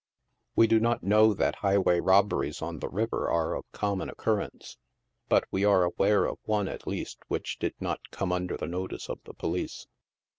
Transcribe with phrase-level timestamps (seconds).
[0.55, 4.77] We do not Know that highway robberies on the river are of com mon occurrence,
[5.29, 9.09] but we are aware of one, at least, which did not come under the notice
[9.09, 9.85] of the police.